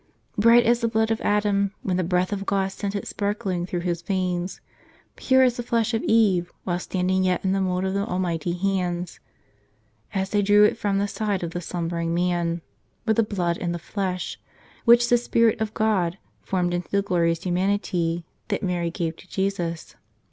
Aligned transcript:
Bright 0.35 0.65
as 0.65 0.79
the 0.79 0.87
blood 0.87 1.11
of 1.11 1.21
Adam, 1.21 1.75
when 1.83 1.95
the 1.97 2.03
breath 2.03 2.33
of 2.33 2.47
God 2.47 2.71
sent 2.71 2.95
it 2.95 3.07
sparkling 3.07 3.67
through 3.67 3.81
his 3.81 4.01
veins, 4.01 4.59
pure 5.15 5.43
as 5.43 5.57
the 5.57 5.61
flesh 5.61 5.93
of 5.93 6.01
Eve, 6.05 6.51
while 6.63 6.79
standing 6.79 7.23
yet 7.23 7.45
in 7.45 7.51
the 7.51 7.61
mould 7.61 7.85
of 7.85 7.93
the 7.93 8.03
Almighty 8.07 8.53
hands, 8.53 9.19
as 10.15 10.31
they 10.31 10.41
drew 10.41 10.63
it 10.63 10.75
from 10.75 10.97
the 10.97 11.07
side 11.07 11.43
of 11.43 11.51
the 11.51 11.61
slumbering 11.61 12.15
man, 12.15 12.63
were 13.05 13.13
the 13.13 13.21
blood 13.21 13.59
and 13.59 13.75
the 13.75 13.77
flesh, 13.77 14.39
which 14.85 15.07
the 15.07 15.19
Spirit 15.19 15.61
of 15.61 15.75
God 15.75 16.17
formed 16.41 16.73
into 16.73 16.89
the 16.89 17.03
glorious 17.03 17.43
humanity, 17.43 18.25
that 18.47 18.63
Mary 18.63 18.89
gave 18.89 19.15
to 19.17 19.29
Jesus. 19.29 19.95